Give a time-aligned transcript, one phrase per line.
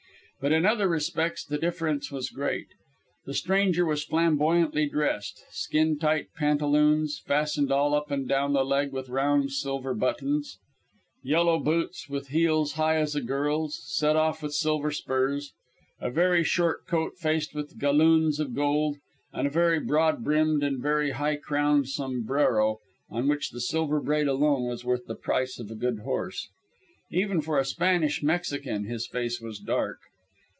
[0.43, 2.65] But in other respects the difference was great.
[3.27, 8.91] The stranger was flamboyantly dressed: skin tight pantaloons, fastened all up and down the leg
[8.91, 10.57] with round silver buttons;
[11.21, 15.53] yellow boots with heels high as a girl's, set off with silver spurs;
[15.99, 18.97] a very short coat faced with galloons of gold,
[19.31, 22.79] and a very broad brimmed and very high crowned sombrero,
[23.11, 26.49] on which the silver braid alone was worth the price of a good horse.
[27.11, 29.99] Even for a Spanish Mexican his face was dark.